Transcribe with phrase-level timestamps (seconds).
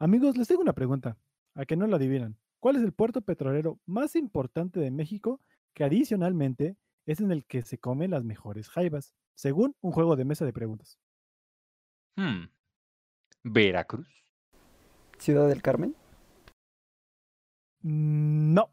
[0.00, 1.18] Amigos, les tengo una pregunta,
[1.54, 2.38] a que no la adivinan.
[2.60, 5.40] ¿Cuál es el puerto petrolero más importante de México
[5.74, 6.76] que adicionalmente
[7.06, 10.52] es en el que se comen las mejores jaivas, según un juego de mesa de
[10.52, 10.98] preguntas?
[12.16, 12.46] Hmm,
[13.44, 14.08] Veracruz.
[15.18, 15.96] Ciudad del Carmen.
[17.82, 18.70] Mm, No,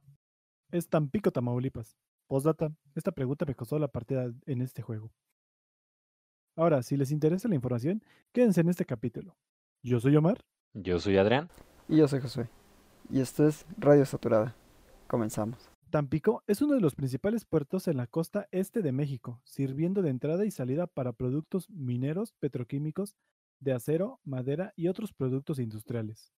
[0.71, 1.98] es Tampico, Tamaulipas.
[2.28, 5.12] Postdata, esta pregunta me costó la partida en este juego.
[6.55, 9.38] Ahora, si les interesa la información, quédense en este capítulo.
[9.84, 10.44] Yo soy Omar.
[10.77, 11.49] Yo soy Adrián.
[11.88, 12.49] Y yo soy Josué.
[13.09, 14.57] Y esto es Radio Saturada.
[15.07, 15.71] Comenzamos.
[15.89, 20.09] Tampico es uno de los principales puertos en la costa este de México, sirviendo de
[20.09, 23.15] entrada y salida para productos mineros, petroquímicos,
[23.61, 26.34] de acero, madera y otros productos industriales.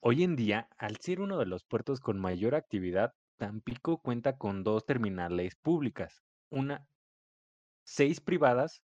[0.00, 4.64] Hoy en día, al ser uno de los puertos con mayor actividad, Tampico cuenta con
[4.64, 6.88] dos terminales públicas, una,
[7.84, 8.82] seis privadas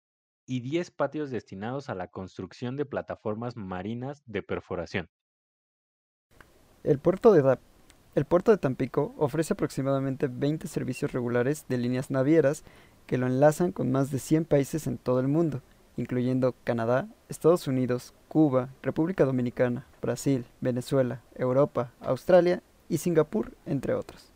[0.47, 5.09] y diez patios destinados a la construcción de plataformas marinas de perforación.
[6.85, 7.59] El puerto de, Da-
[8.15, 12.65] el puerto de Tampico ofrece aproximadamente 20 servicios regulares de líneas navieras
[13.07, 15.63] que lo enlazan con más de 100 países en todo el mundo,
[15.97, 24.33] incluyendo Canadá, Estados Unidos, Cuba, República Dominicana, Brasil, Venezuela, Europa, Australia y Singapur, entre otros.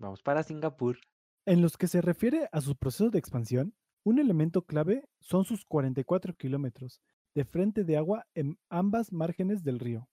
[0.00, 0.98] Vamos para Singapur.
[1.46, 3.74] En los que se refiere a su proceso de expansión,
[4.04, 7.00] un elemento clave son sus 44 kilómetros
[7.34, 10.08] de frente de agua en ambas márgenes del río.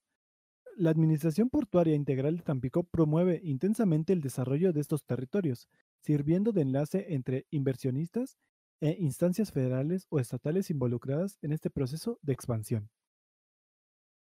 [0.76, 5.68] La Administración Portuaria Integral de Tampico promueve intensamente el desarrollo de estos territorios,
[6.00, 8.38] sirviendo de enlace entre inversionistas
[8.80, 12.88] e instancias federales o estatales involucradas en este proceso de expansión.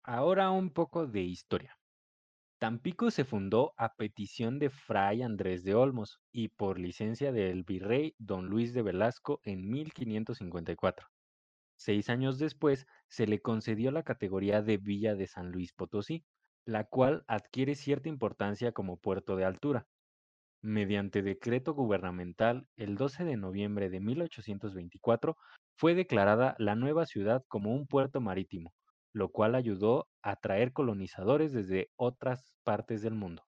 [0.04, 1.78] Ahora un poco de historia.
[2.64, 8.16] Tampico se fundó a petición de Fray Andrés de Olmos y por licencia del virrey
[8.20, 11.10] don Luis de Velasco en 1554.
[11.76, 16.24] Seis años después se le concedió la categoría de Villa de San Luis Potosí,
[16.64, 19.86] la cual adquiere cierta importancia como puerto de altura.
[20.62, 25.36] Mediante decreto gubernamental, el 12 de noviembre de 1824
[25.76, 28.74] fue declarada la nueva ciudad como un puerto marítimo,
[29.14, 33.44] lo cual ayudó a atraer colonizadores desde otras partes del mundo.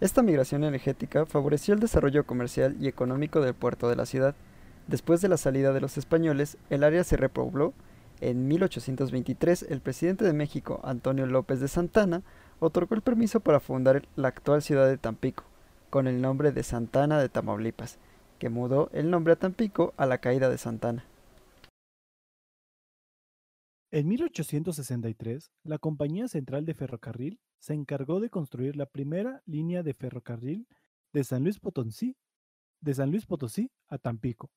[0.00, 4.34] Esta migración energética favoreció el desarrollo comercial y económico del puerto de la ciudad.
[4.86, 7.72] Después de la salida de los españoles, el área se repobló.
[8.20, 12.22] En 1823, el presidente de México, Antonio López de Santana,
[12.60, 15.44] otorgó el permiso para fundar la actual ciudad de Tampico,
[15.88, 17.98] con el nombre de Santana de Tamaulipas,
[18.38, 21.04] que mudó el nombre a Tampico a la caída de Santana.
[23.92, 29.94] En 1863, la Compañía Central de Ferrocarril se encargó de construir la primera línea de
[29.94, 30.66] ferrocarril
[31.12, 32.16] de San Luis Potosí,
[32.80, 34.50] de San Luis Potosí a Tampico,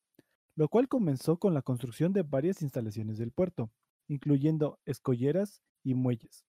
[0.55, 3.71] lo cual comenzó con la construcción de varias instalaciones del puerto,
[4.07, 6.43] incluyendo escolleras y muelles.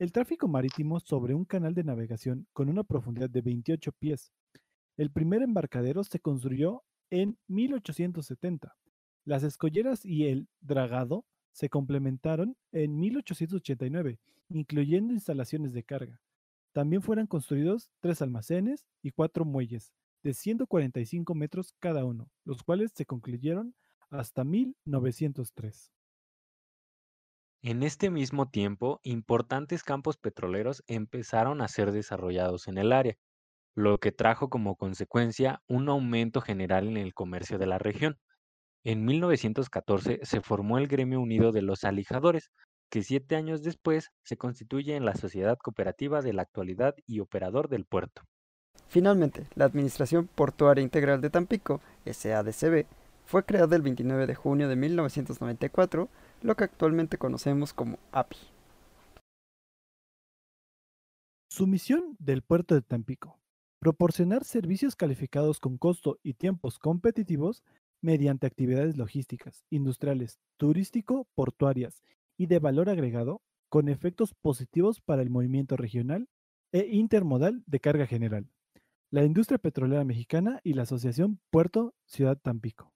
[0.00, 4.32] El tráfico marítimo sobre un canal de navegación con una profundidad de 28 pies.
[4.96, 8.76] El primer embarcadero se construyó en 1870.
[9.24, 16.20] Las escolleras y el dragado se complementaron en 1889, incluyendo instalaciones de carga.
[16.72, 19.92] También fueron construidos tres almacenes y cuatro muelles
[20.22, 23.74] de 145 metros cada uno, los cuales se concluyeron
[24.10, 25.92] hasta 1903.
[27.62, 33.18] En este mismo tiempo, importantes campos petroleros empezaron a ser desarrollados en el área,
[33.74, 38.18] lo que trajo como consecuencia un aumento general en el comercio de la región.
[38.84, 42.50] En 1914 se formó el Gremio Unido de los Alijadores,
[42.90, 47.68] que siete años después se constituye en la sociedad cooperativa de la actualidad y operador
[47.68, 48.22] del puerto.
[48.88, 52.86] Finalmente, la Administración Portuaria Integral de Tampico, SADCB,
[53.26, 56.08] fue creada el 29 de junio de 1994,
[56.40, 58.38] lo que actualmente conocemos como API.
[61.50, 63.38] Su misión del puerto de Tampico,
[63.80, 67.64] proporcionar servicios calificados con costo y tiempos competitivos
[68.00, 72.02] mediante actividades logísticas, industriales, turístico-portuarias
[72.36, 76.28] y de valor agregado, con efectos positivos para el movimiento regional
[76.72, 78.50] e intermodal de carga general,
[79.10, 82.92] la industria petrolera mexicana y la Asociación Puerto Ciudad Tampico.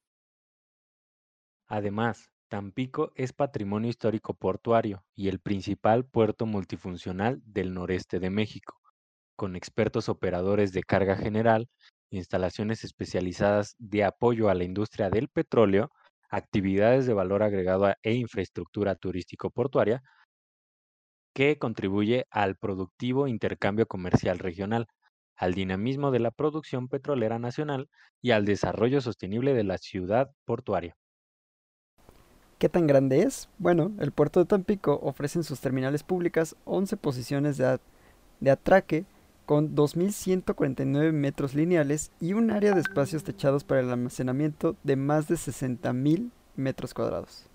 [1.66, 8.78] Además, Tampico es patrimonio histórico portuario y el principal puerto multifuncional del noreste de México,
[9.36, 11.70] con expertos operadores de carga general,
[12.12, 15.90] instalaciones especializadas de apoyo a la industria del petróleo,
[16.30, 20.02] actividades de valor agregado e infraestructura turístico-portuaria,
[21.34, 24.86] que contribuye al productivo intercambio comercial regional,
[25.36, 27.88] al dinamismo de la producción petrolera nacional
[28.20, 30.94] y al desarrollo sostenible de la ciudad portuaria.
[32.58, 33.48] ¿Qué tan grande es?
[33.58, 37.78] Bueno, el puerto de Tampico ofrece en sus terminales públicas 11 posiciones de,
[38.40, 39.04] de atraque
[39.52, 45.28] con 2.149 metros lineales y un área de espacios techados para el almacenamiento de más
[45.28, 47.50] de 60.000 metros cuadrados.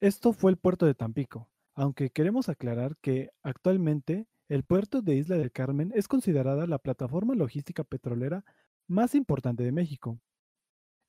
[0.00, 5.36] Esto fue el puerto de Tampico, aunque queremos aclarar que actualmente el puerto de Isla
[5.36, 8.42] del Carmen es considerada la plataforma logística petrolera
[8.88, 10.18] más importante de México.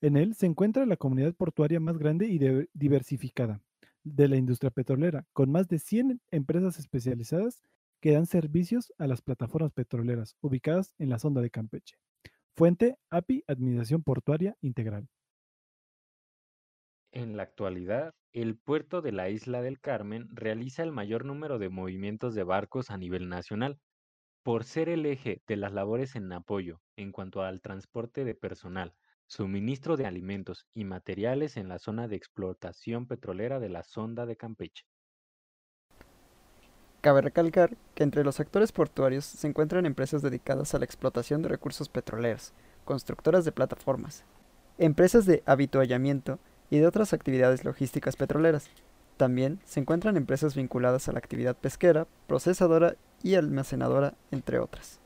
[0.02, 2.38] En él se encuentra la comunidad portuaria más grande y
[2.74, 3.62] diversificada
[4.04, 7.62] de la industria petrolera, con más de 100 empresas especializadas
[8.00, 11.96] que dan servicios a las plataformas petroleras ubicadas en la sonda de Campeche.
[12.54, 15.08] Fuente API Administración Portuaria Integral.
[17.10, 21.68] En la actualidad, el puerto de la isla del Carmen realiza el mayor número de
[21.68, 23.80] movimientos de barcos a nivel nacional,
[24.42, 28.94] por ser el eje de las labores en apoyo en cuanto al transporte de personal,
[29.26, 34.36] suministro de alimentos y materiales en la zona de explotación petrolera de la sonda de
[34.36, 34.84] Campeche.
[37.06, 41.48] Cabe recalcar que entre los actores portuarios se encuentran empresas dedicadas a la explotación de
[41.48, 42.52] recursos petroleros,
[42.84, 44.24] constructoras de plataformas,
[44.76, 48.68] empresas de habituallamiento y de otras actividades logísticas petroleras.
[49.18, 55.00] También se encuentran empresas vinculadas a la actividad pesquera, procesadora y almacenadora, entre otras.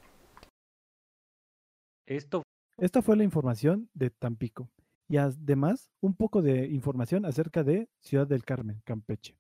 [2.07, 2.45] Esto
[2.79, 4.71] esta fue la información de Tampico
[5.07, 9.40] y además un poco de información acerca de Ciudad del Carmen, Campeche.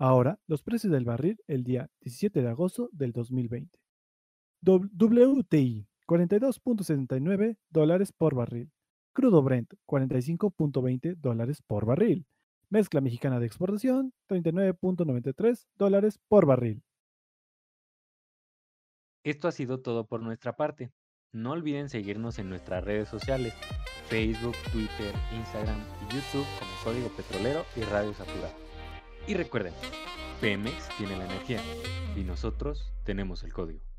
[0.00, 3.78] Ahora, los precios del barril el día 17 de agosto del 2020.
[4.62, 8.72] WTI, 42.69 dólares por barril.
[9.12, 12.26] Crudo Brent, 45.20 dólares por barril.
[12.70, 16.82] Mezcla mexicana de exportación, 39.93 dólares por barril.
[19.22, 20.90] Esto ha sido todo por nuestra parte.
[21.30, 23.52] No olviden seguirnos en nuestras redes sociales,
[24.08, 28.69] Facebook, Twitter, Instagram y YouTube como Código Petrolero y Radio Saturada.
[29.26, 29.74] Y recuerden,
[30.40, 31.60] Pemex tiene la energía
[32.16, 33.89] y nosotros tenemos el código.